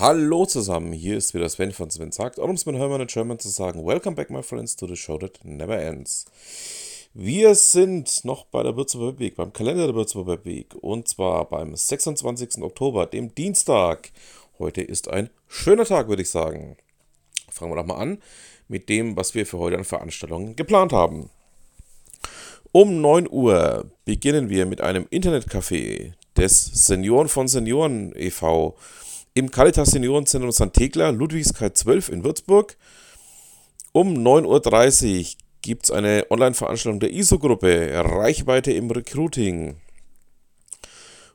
Hallo 0.00 0.44
zusammen, 0.44 0.92
hier 0.92 1.16
ist 1.16 1.34
wieder 1.34 1.48
Sven 1.48 1.70
von 1.70 1.88
Sven 1.88 2.10
sagt, 2.10 2.40
und 2.40 2.50
um 2.50 2.56
es 2.56 2.66
mit 2.66 2.74
Hermann 2.74 3.00
in 3.00 3.06
German 3.06 3.38
zu 3.38 3.48
sagen, 3.48 3.86
Welcome 3.86 4.16
back 4.16 4.28
my 4.28 4.42
friends 4.42 4.74
to 4.74 4.88
the 4.88 4.96
show 4.96 5.16
that 5.18 5.38
never 5.44 5.78
ends. 5.78 6.24
Wir 7.14 7.54
sind 7.54 8.24
noch 8.24 8.44
bei 8.46 8.64
der 8.64 8.76
Würzburger 8.76 9.20
Weg, 9.20 9.36
beim 9.36 9.52
Kalender 9.52 9.86
der 9.86 9.94
Würzburger 9.94 10.44
Weg, 10.44 10.74
und 10.74 11.06
zwar 11.06 11.48
beim 11.48 11.76
26. 11.76 12.60
Oktober, 12.60 13.06
dem 13.06 13.36
Dienstag. 13.36 14.10
Heute 14.58 14.82
ist 14.82 15.08
ein 15.08 15.30
schöner 15.46 15.84
Tag, 15.84 16.08
würde 16.08 16.22
ich 16.22 16.30
sagen. 16.30 16.76
Fangen 17.48 17.70
wir 17.70 17.76
doch 17.76 17.86
mal 17.86 18.02
an 18.02 18.18
mit 18.66 18.88
dem, 18.88 19.16
was 19.16 19.36
wir 19.36 19.46
für 19.46 19.58
heute 19.58 19.78
an 19.78 19.84
Veranstaltungen 19.84 20.56
geplant 20.56 20.92
haben. 20.92 21.30
Um 22.72 23.00
9 23.00 23.28
Uhr 23.30 23.92
beginnen 24.04 24.50
wir 24.50 24.66
mit 24.66 24.80
einem 24.80 25.04
Internetcafé 25.04 26.14
des 26.36 26.64
Senioren 26.64 27.28
von 27.28 27.46
Senioren 27.46 28.12
e.V. 28.16 28.76
im 29.34 29.50
Caritas 29.50 29.90
Seniorenzentrum 29.90 30.52
St. 30.52 30.72
Thekla, 30.72 31.10
Ludwigskreis 31.10 31.74
12 31.74 32.08
in 32.08 32.24
Würzburg. 32.24 32.76
Um 33.90 34.14
9.30 34.14 35.18
Uhr 35.18 35.26
gibt 35.60 35.84
es 35.84 35.90
eine 35.90 36.26
Online-Veranstaltung 36.30 37.00
der 37.00 37.12
ISO-Gruppe 37.12 37.90
Reichweite 37.92 38.72
im 38.72 38.90
Recruiting. 38.90 39.76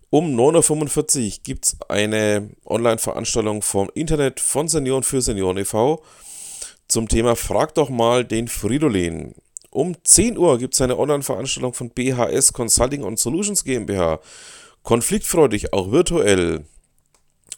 Um 0.10 0.34
9.45 0.34 1.26
Uhr 1.26 1.38
gibt 1.44 1.66
es 1.66 1.78
eine 1.90 2.50
Online-Veranstaltung 2.66 3.62
vom 3.62 3.92
Internet 3.94 4.40
von 4.40 4.70
Senioren 4.70 5.04
für 5.04 5.22
Senioren 5.22 5.58
e.V. 5.58 6.02
zum 6.88 7.10
Thema 7.10 7.36
Frag 7.36 7.76
doch 7.76 7.90
mal 7.90 8.24
den 8.24 8.48
Fridolin. 8.48 9.36
Um 9.72 9.94
10 10.02 10.38
Uhr 10.38 10.58
gibt 10.58 10.74
es 10.74 10.82
eine 10.82 10.98
Online-Veranstaltung 10.98 11.74
von 11.74 11.90
BHS 11.90 12.54
Consulting 12.54 13.04
und 13.04 13.20
Solutions 13.20 13.66
GmbH. 13.66 14.22
Konfliktfreudig, 14.84 15.74
auch 15.74 15.92
virtuell. 15.92 16.64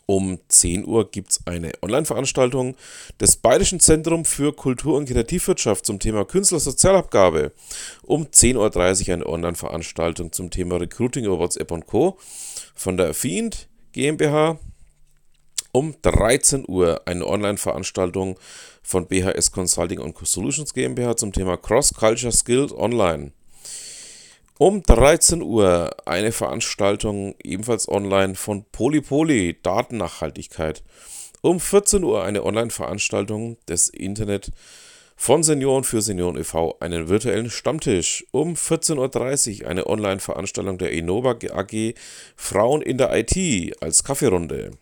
Um 0.05 0.39
10 0.47 0.85
Uhr 0.85 1.09
gibt 1.09 1.31
es 1.31 1.47
eine 1.47 1.71
Online-Veranstaltung 1.81 2.75
des 3.19 3.37
Bayerischen 3.37 3.79
Zentrum 3.79 4.25
für 4.25 4.53
Kultur- 4.53 4.97
und 4.97 5.07
Kreativwirtschaft 5.07 5.85
zum 5.85 5.99
Thema 5.99 6.25
Künstlersozialabgabe. 6.25 7.51
Um 8.03 8.25
10.30 8.25 9.07
Uhr 9.07 9.13
eine 9.13 9.25
Online-Veranstaltung 9.25 10.31
zum 10.31 10.49
Thema 10.49 10.77
Recruiting 10.77 11.25
über 11.25 11.39
WhatsApp 11.39 11.71
und 11.71 11.85
Co. 11.85 12.17
von 12.75 12.97
der 12.97 13.13
Fiend 13.13 13.69
GmbH 13.93 14.59
um 15.71 15.95
13 16.01 16.65
Uhr 16.67 17.01
eine 17.05 17.25
Online-Veranstaltung 17.25 18.37
von 18.83 19.07
BHS 19.07 19.51
Consulting 19.51 19.99
und 19.99 20.17
Solutions 20.27 20.73
GmbH 20.73 21.15
zum 21.15 21.31
Thema 21.31 21.57
Cross-Culture 21.57 22.31
Skills 22.31 22.73
Online. 22.73 23.31
Um 24.61 24.83
13 24.83 25.41
Uhr 25.41 25.89
eine 26.05 26.31
Veranstaltung 26.31 27.33
ebenfalls 27.43 27.89
online 27.89 28.35
von 28.35 28.63
Polypoly 28.71 29.57
Datennachhaltigkeit. 29.63 30.83
Um 31.41 31.59
14 31.59 32.03
Uhr 32.03 32.23
eine 32.23 32.43
Online-Veranstaltung 32.43 33.57
des 33.67 33.89
Internet 33.89 34.51
von 35.15 35.41
Senioren 35.41 35.83
für 35.83 36.03
Senioren 36.03 36.37
e.V. 36.37 36.77
einen 36.79 37.09
virtuellen 37.09 37.49
Stammtisch. 37.49 38.23
Um 38.29 38.53
14.30 38.53 39.63
Uhr 39.63 39.67
eine 39.67 39.87
Online-Veranstaltung 39.87 40.77
der 40.77 40.91
Innova 40.91 41.31
AG 41.31 41.95
Frauen 42.35 42.83
in 42.83 42.99
der 42.99 43.17
IT 43.17 43.81
als 43.81 44.03
Kaffeerunde. 44.03 44.77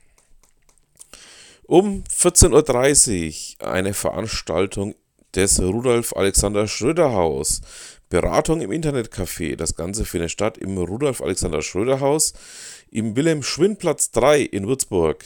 Um 1.67 2.03
14.30 2.13 3.61
Uhr 3.61 3.71
eine 3.71 3.93
Veranstaltung 3.93 4.95
des 5.35 5.61
Rudolf 5.61 6.15
Alexander 6.15 6.67
Schröder 6.67 7.13
Haus. 7.13 7.61
Beratung 8.09 8.61
im 8.61 8.71
Internetcafé. 8.71 9.55
Das 9.55 9.75
Ganze 9.75 10.03
findet 10.03 10.31
statt 10.31 10.57
im 10.57 10.77
Rudolf 10.77 11.21
Alexander 11.21 11.61
Schröder 11.61 11.99
Haus 11.99 12.33
im 12.91 13.15
Wilhelm 13.15 13.43
Schwindplatz 13.43 14.11
3 14.11 14.41
in 14.41 14.67
Würzburg. 14.67 15.25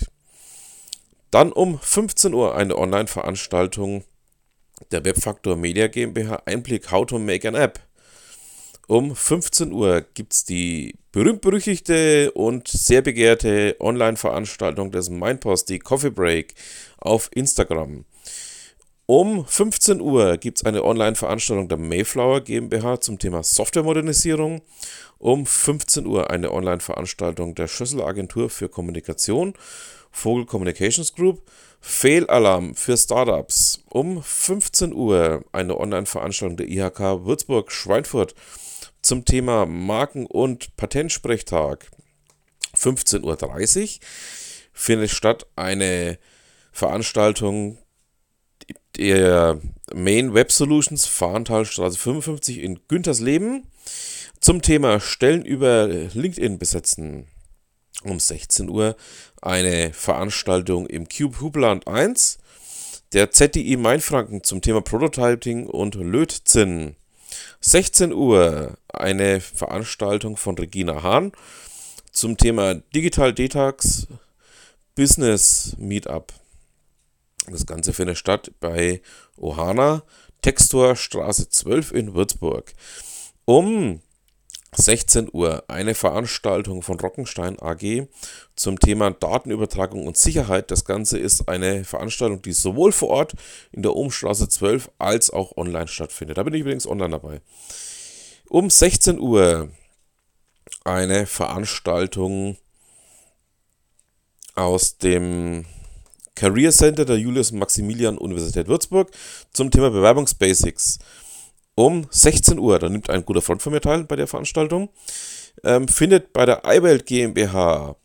Dann 1.31 1.51
um 1.51 1.79
15 1.79 2.33
Uhr 2.33 2.55
eine 2.55 2.77
Online-Veranstaltung 2.77 4.03
der 4.91 5.05
Webfaktor 5.05 5.55
Media 5.55 5.87
GmbH 5.87 6.43
Einblick 6.45 6.91
How 6.91 7.05
to 7.05 7.19
Make 7.19 7.47
an 7.47 7.55
App. 7.55 7.79
Um 8.88 9.16
15 9.16 9.72
Uhr 9.72 10.01
gibt 10.13 10.33
es 10.33 10.43
die 10.43 10.95
berühmt-berüchtigte 11.13 12.31
und 12.33 12.67
sehr 12.67 13.01
begehrte 13.01 13.77
Online-Veranstaltung 13.79 14.91
des 14.91 15.09
Mindpost, 15.09 15.69
die 15.69 15.79
Coffee 15.79 16.11
Break 16.11 16.53
auf 16.97 17.29
Instagram. 17.33 18.03
Um 19.06 19.46
15 19.46 20.00
Uhr 20.00 20.38
gibt 20.38 20.59
es 20.59 20.66
eine 20.66 20.81
Online-Veranstaltung 20.86 21.68
der 21.68 21.78
Mayflower 21.78 22.40
GmbH 22.40 23.02
zum 23.02 23.19
Thema 23.19 23.44
Softwaremodernisierung. 23.44 24.62
Um 25.18 25.46
15 25.46 26.06
Uhr 26.06 26.31
eine 26.31 26.53
Online-Veranstaltung 26.53 27.53
der 27.53 27.68
Schlüsselagentur 27.68 28.50
für 28.50 28.69
Kommunikation, 28.69 29.56
Vogel 30.09 30.46
Communications 30.46 31.14
Group. 31.14 31.41
Fehlalarm 31.81 32.75
für 32.75 32.96
Startups. 32.96 33.84
Um 33.90 34.24
15 34.24 34.94
Uhr 34.94 35.44
eine 35.52 35.78
Online-Veranstaltung 35.78 36.56
der 36.56 36.70
IHK 36.70 37.25
Würzburg-Schweinfurt 37.25 38.35
zum 39.02 39.25
Thema 39.25 39.66
Marken- 39.66 40.28
und 40.28 40.78
Patentsprechtag. 40.78 41.91
15.30 42.78 43.81
Uhr 43.81 43.90
findet 44.72 45.09
statt 45.09 45.46
eine 45.58 46.18
Veranstaltung 46.72 47.82
der 48.97 49.59
Main 49.93 50.33
Web 50.33 50.51
Solutions 50.51 51.05
Fahrentalstraße 51.05 51.97
55 51.97 52.59
in 52.59 52.79
Güntersleben 52.87 53.67
zum 54.39 54.61
Thema 54.61 54.99
Stellen 54.99 55.45
über 55.45 55.87
LinkedIn 55.87 56.59
besetzen. 56.59 57.27
Um 58.03 58.19
16 58.19 58.69
Uhr 58.69 58.95
eine 59.41 59.93
Veranstaltung 59.93 60.87
im 60.87 61.07
Cube 61.07 61.39
Hubeland 61.39 61.87
1 61.87 62.39
der 63.13 63.31
ZDI 63.31 63.77
Mainfranken 63.77 64.43
zum 64.43 64.61
Thema 64.61 64.81
Prototyping 64.81 65.67
und 65.67 65.95
Lötzinn. 65.95 66.95
16 67.61 68.11
Uhr 68.11 68.77
eine 68.89 69.39
Veranstaltung 69.39 70.37
von 70.37 70.57
Regina 70.57 71.03
Hahn 71.03 71.31
zum 72.11 72.37
Thema 72.37 72.75
Digital 72.75 73.33
Detox 73.33 74.07
Business 74.95 75.75
Meetup. 75.77 76.33
Das 77.47 77.65
Ganze 77.65 77.93
findet 77.93 78.17
statt 78.17 78.51
bei 78.59 79.01
Ohana, 79.35 80.03
Textor 80.41 80.95
Straße 80.95 81.49
12 81.49 81.91
in 81.91 82.13
Würzburg. 82.13 82.73
Um 83.45 84.01
16 84.75 85.29
Uhr 85.31 85.63
eine 85.67 85.93
Veranstaltung 85.93 86.81
von 86.81 86.99
Rockenstein 86.99 87.59
AG 87.59 88.07
zum 88.55 88.79
Thema 88.79 89.11
Datenübertragung 89.11 90.07
und 90.07 90.17
Sicherheit. 90.17 90.71
Das 90.71 90.85
Ganze 90.85 91.19
ist 91.19 91.47
eine 91.47 91.83
Veranstaltung, 91.83 92.41
die 92.41 92.53
sowohl 92.53 92.91
vor 92.91 93.09
Ort 93.09 93.33
in 93.71 93.83
der 93.83 93.95
Ohmstraße 93.95 94.49
12 94.49 94.89
als 94.97 95.29
auch 95.29 95.57
online 95.57 95.87
stattfindet. 95.87 96.37
Da 96.37 96.43
bin 96.43 96.53
ich 96.53 96.61
übrigens 96.61 96.87
online 96.87 97.11
dabei. 97.11 97.41
Um 98.49 98.69
16 98.69 99.19
Uhr 99.19 99.69
eine 100.83 101.25
Veranstaltung 101.25 102.57
aus 104.55 104.97
dem 104.97 105.65
Career 106.35 106.71
Center 106.71 107.05
der 107.05 107.17
Julius 107.17 107.51
Maximilian 107.51 108.17
Universität 108.17 108.67
Würzburg 108.67 109.11
zum 109.53 109.71
Thema 109.71 109.89
Bewerbungsbasics 109.89 110.99
um 111.75 112.07
16 112.09 112.59
Uhr, 112.59 112.77
da 112.79 112.89
nimmt 112.89 113.09
ein 113.09 113.25
guter 113.25 113.41
Freund 113.41 113.61
von 113.61 113.73
mir 113.73 113.81
teil 113.81 114.03
bei 114.03 114.16
der 114.16 114.27
Veranstaltung, 114.27 114.89
ähm, 115.63 115.88
findet 115.88 116.33
bei 116.33 116.45
der 116.45 116.61
iWelt 116.66 117.05
GmbH 117.05 117.95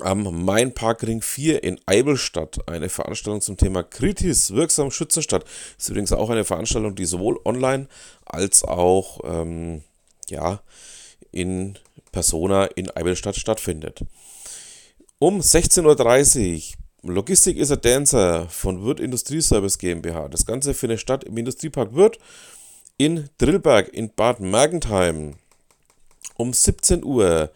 am 0.00 0.44
Mainparkring 0.44 1.22
4 1.22 1.62
in 1.62 1.80
Eibel 1.86 2.16
statt 2.16 2.58
eine 2.66 2.88
Veranstaltung 2.88 3.40
zum 3.40 3.56
Thema 3.56 3.84
kritisch 3.84 4.50
wirksam 4.50 4.90
schützen 4.90 5.22
statt. 5.22 5.44
Ist 5.78 5.88
übrigens 5.88 6.12
auch 6.12 6.30
eine 6.30 6.44
Veranstaltung, 6.44 6.96
die 6.96 7.04
sowohl 7.04 7.38
online 7.44 7.86
als 8.24 8.64
auch 8.64 9.20
ähm, 9.24 9.82
ja, 10.28 10.60
in 11.30 11.78
Persona 12.10 12.64
in 12.64 12.90
Eibelstadt 12.90 13.36
stattfindet. 13.36 14.04
Um 15.18 15.40
16.30 15.40 16.56
Uhr 16.56 16.83
Logistik 17.06 17.58
is 17.58 17.70
a 17.70 17.76
Dancer 17.76 18.48
von 18.48 18.82
Wirt 18.82 18.98
Industrieservice 18.98 19.76
GmbH. 19.76 20.28
Das 20.28 20.46
Ganze 20.46 20.72
findet 20.72 21.00
statt 21.00 21.22
im 21.24 21.36
Industriepark 21.36 21.94
Wirt 21.94 22.18
in 22.96 23.28
Drillberg 23.36 23.88
in 23.92 24.10
Bad 24.14 24.40
Mergentheim. 24.40 25.34
Um 26.38 26.54
17 26.54 27.04
Uhr 27.04 27.50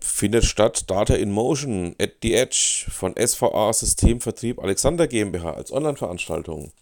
findet 0.00 0.44
statt 0.44 0.90
Data 0.90 1.14
in 1.14 1.30
Motion 1.30 1.96
at 1.98 2.10
the 2.22 2.34
Edge 2.34 2.84
von 2.90 3.14
SVA 3.16 3.72
Systemvertrieb 3.72 4.58
Alexander 4.58 5.08
GmbH 5.08 5.52
als 5.52 5.72
Online-Veranstaltung. 5.72 6.72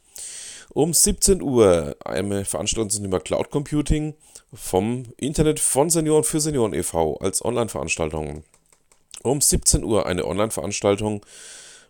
Um 0.71 0.93
17 0.93 1.41
Uhr 1.41 1.97
eine 2.05 2.45
Veranstaltung 2.45 2.91
zum 2.91 3.05
Thema 3.05 3.21
Cloud 3.21 3.51
Computing 3.51 4.15
vom 4.53 5.05
Internet 5.19 5.61
von 5.61 5.89
Senioren 5.89 6.25
für 6.25 6.41
Senioren 6.41 6.75
e.V. 6.75 7.19
als 7.19 7.45
Online-Veranstaltung. 7.45 8.43
Um 9.23 9.41
17 9.41 9.85
Uhr 9.85 10.07
eine 10.07 10.27
Online-Veranstaltung 10.27 11.25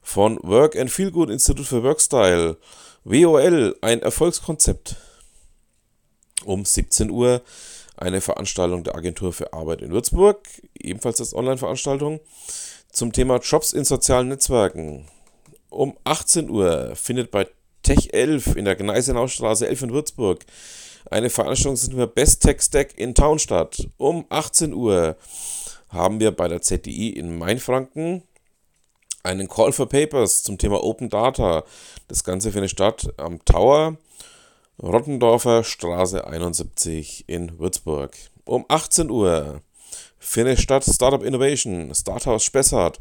von 0.02 0.38
Work 0.42 0.76
and 0.76 0.90
Feel 0.90 1.10
Good 1.10 1.30
Institute 1.30 1.68
für 1.68 1.82
Workstyle. 1.82 2.56
WOL, 3.04 3.76
ein 3.80 4.02
Erfolgskonzept 4.02 4.96
um 6.44 6.64
17 6.64 7.10
Uhr 7.10 7.42
eine 7.96 8.20
Veranstaltung 8.20 8.82
der 8.82 8.94
Agentur 8.94 9.32
für 9.32 9.52
Arbeit 9.52 9.82
in 9.82 9.92
Würzburg, 9.92 10.38
ebenfalls 10.78 11.20
als 11.20 11.34
Online-Veranstaltung, 11.34 12.20
zum 12.90 13.12
Thema 13.12 13.36
Jobs 13.38 13.72
in 13.72 13.84
sozialen 13.84 14.28
Netzwerken. 14.28 15.06
Um 15.68 15.96
18 16.04 16.50
Uhr 16.50 16.96
findet 16.96 17.30
bei 17.30 17.46
Tech 17.82 18.12
11 18.12 18.56
in 18.56 18.64
der 18.64 18.76
Gneisenaustraße 18.76 19.68
11 19.68 19.82
in 19.82 19.92
Würzburg 19.92 20.44
eine 21.10 21.30
Veranstaltung 21.30 21.76
zum 21.76 22.10
Best 22.12 22.42
Tech 22.42 22.60
Stack 22.60 22.98
in 22.98 23.14
Town 23.14 23.38
statt. 23.38 23.86
Um 23.96 24.26
18 24.28 24.74
Uhr 24.74 25.16
haben 25.90 26.20
wir 26.20 26.30
bei 26.30 26.48
der 26.48 26.62
ZDI 26.62 27.10
in 27.10 27.36
Mainfranken 27.38 28.22
einen 29.22 29.48
Call 29.48 29.72
for 29.72 29.88
Papers 29.88 30.42
zum 30.42 30.56
Thema 30.58 30.82
Open 30.82 31.10
Data. 31.10 31.64
Das 32.08 32.24
Ganze 32.24 32.52
findet 32.52 32.70
statt 32.70 33.12
am 33.16 33.44
Tower 33.44 33.98
Rottendorfer 34.82 35.62
Straße 35.62 36.26
71 36.26 37.24
in 37.26 37.58
Würzburg. 37.58 38.16
Um 38.44 38.64
18 38.68 39.10
Uhr 39.10 39.60
findet 40.18 40.58
statt 40.60 40.84
Startup 40.84 41.22
Innovation, 41.22 41.94
Starthouse 41.94 42.44
Spessart. 42.44 42.98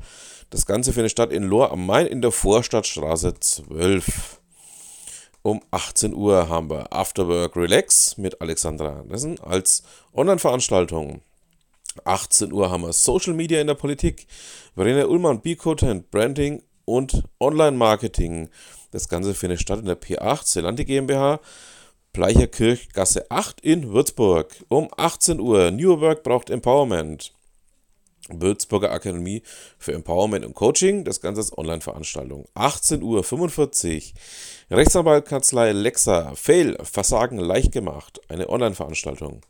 Das 0.50 0.65
Ganze 0.65 0.91
findet 0.91 1.12
statt 1.12 1.31
in 1.31 1.44
Lohr 1.44 1.71
am 1.71 1.86
Main 1.86 2.07
in 2.07 2.21
der 2.21 2.31
Vorstadtstraße 2.31 3.36
12. 3.39 4.39
Um 5.41 5.62
18 5.71 6.13
Uhr 6.13 6.50
haben 6.50 6.69
wir 6.69 6.91
Afterwork 6.91 7.56
Relax 7.56 8.18
mit 8.18 8.41
Alexandra 8.41 9.00
Andersen 9.00 9.39
als 9.39 9.83
Online-Veranstaltung. 10.13 11.21
18 12.06 12.51
Uhr 12.51 12.69
haben 12.69 12.84
wir 12.84 12.94
Social 12.94 13.34
Media 13.34 13.62
in 13.62 13.68
der 13.68 13.75
Politik. 13.75 14.28
Verena 14.75 15.06
Ullmann, 15.06 15.42
B-Content, 15.42 16.10
Branding 16.12 16.63
und 16.86 17.24
Online-Marketing. 17.40 18.50
Das 18.92 19.07
Ganze 19.10 19.34
findet 19.34 19.62
statt 19.62 19.80
in 19.80 19.86
der 19.86 20.00
P8 20.00 20.46
Celante 20.46 20.86
GmbH, 20.86 21.40
Bleicherkirch, 22.13 22.90
Gasse 22.90 23.30
8 23.30 23.62
in 23.62 23.94
Würzburg. 23.94 24.66
Um 24.68 24.90
18 24.98 25.40
Uhr. 25.40 25.72
New 25.72 26.01
Work 26.01 26.24
braucht 26.24 26.50
Empowerment. 26.50 27.34
Würzburger 28.30 28.92
Akademie 28.92 29.44
für 29.78 29.94
Empowerment 29.94 30.46
und 30.46 30.54
Coaching. 30.54 31.04
Das 31.04 31.22
Ganze 31.22 31.42
ist 31.42 31.57
Online-Veranstaltung. 31.57 32.48
18 32.54 33.01
Uhr 33.01 33.24
45. 33.24 34.13
Rechtsanwaltkanzlei 34.72 35.72
Lexa. 35.72 36.34
Fail. 36.36 36.78
Versagen 36.84 37.38
leicht 37.38 37.72
gemacht. 37.72 38.22
Eine 38.28 38.50
Online-Veranstaltung. 38.50 39.42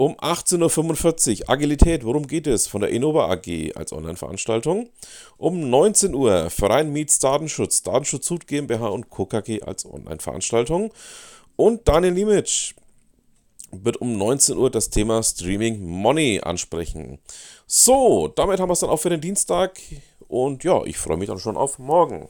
Um 0.00 0.14
18.45 0.14 1.42
Uhr 1.42 1.50
Agilität, 1.50 2.06
worum 2.06 2.26
geht 2.26 2.46
es? 2.46 2.66
Von 2.66 2.80
der 2.80 2.88
Innova 2.88 3.30
AG 3.30 3.72
als 3.74 3.92
Online-Veranstaltung. 3.92 4.88
Um 5.36 5.68
19 5.68 6.14
Uhr 6.14 6.48
Verein 6.48 6.90
Meets 6.90 7.18
Datenschutz, 7.18 7.82
Datenschutz 7.82 8.30
Hut 8.30 8.46
GmbH 8.46 8.86
und 8.86 9.10
Co. 9.10 9.26
KG 9.26 9.60
als 9.60 9.84
Online-Veranstaltung. 9.84 10.90
Und 11.56 11.86
Daniel 11.86 12.14
Limitsch 12.14 12.72
wird 13.72 13.98
um 13.98 14.16
19 14.16 14.56
Uhr 14.56 14.70
das 14.70 14.88
Thema 14.88 15.22
Streaming 15.22 15.84
Money 15.84 16.40
ansprechen. 16.42 17.18
So, 17.66 18.28
damit 18.28 18.58
haben 18.58 18.70
wir 18.70 18.72
es 18.72 18.80
dann 18.80 18.88
auch 18.88 19.00
für 19.00 19.10
den 19.10 19.20
Dienstag. 19.20 19.82
Und 20.28 20.64
ja, 20.64 20.82
ich 20.84 20.96
freue 20.96 21.18
mich 21.18 21.28
dann 21.28 21.38
schon 21.38 21.58
auf 21.58 21.78
morgen. 21.78 22.26